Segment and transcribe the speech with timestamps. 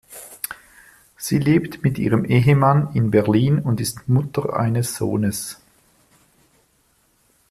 [1.17, 5.61] Sie lebt mit ihrem Ehemann in Berlin und ist Mutter eines Sohnes.